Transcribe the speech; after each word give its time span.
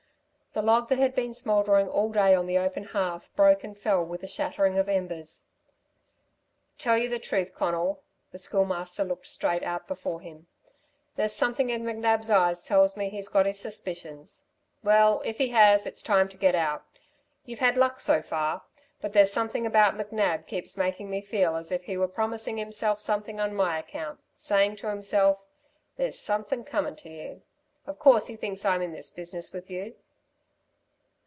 The 0.53 0.61
log 0.61 0.89
that 0.89 0.97
had 0.99 1.15
been 1.15 1.33
smouldering 1.33 1.87
all 1.87 2.09
day 2.11 2.35
on 2.35 2.45
the 2.45 2.57
open 2.57 2.83
hearth 2.83 3.33
broke 3.37 3.63
and 3.63 3.77
fell 3.77 4.03
with 4.03 4.21
a 4.21 4.27
shattering 4.27 4.77
of 4.77 4.89
embers. 4.89 5.45
"Tell 6.77 6.97
you 6.97 7.07
the 7.07 7.19
truth, 7.19 7.53
Conal," 7.53 8.03
the 8.33 8.37
Schoolmaster 8.37 9.05
looked 9.05 9.27
straight 9.27 9.63
out 9.63 9.87
before 9.87 10.19
him. 10.19 10.47
"There's 11.15 11.31
something 11.31 11.69
in 11.69 11.83
McNab's 11.83 12.29
eyes 12.29 12.63
tells 12.65 12.97
me 12.97 13.07
he's 13.09 13.29
got 13.29 13.45
his 13.45 13.61
suspicions 13.61 14.43
well, 14.83 15.21
if 15.23 15.37
he 15.37 15.47
has 15.51 15.87
it's 15.87 16.01
time 16.03 16.27
to 16.27 16.35
get 16.35 16.53
out. 16.53 16.83
You've 17.45 17.59
had 17.59 17.77
luck 17.77 18.01
so 18.01 18.21
far. 18.21 18.61
But 18.99 19.13
there's 19.13 19.31
something 19.31 19.65
about 19.65 19.95
McNab 19.95 20.47
keeps 20.47 20.75
making 20.75 21.09
me 21.09 21.21
feel 21.21 21.55
as 21.55 21.71
if 21.71 21.85
he 21.85 21.95
were 21.95 22.09
promising 22.09 22.57
himself 22.57 22.99
something 22.99 23.39
on 23.39 23.55
my 23.55 23.79
account, 23.79 24.19
saying 24.35 24.75
to 24.77 24.89
himself: 24.89 25.45
'There's 25.95 26.19
something 26.19 26.65
coming 26.65 26.97
to 26.97 27.09
you!' 27.09 27.41
Of 27.87 27.99
course 27.99 28.27
he 28.27 28.35
thinks 28.35 28.65
I'm 28.65 28.81
in 28.81 28.91
this 28.91 29.09
business 29.09 29.53
with 29.53 29.71
you." 29.71 29.95